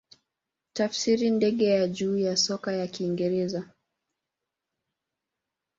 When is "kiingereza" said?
2.87-3.69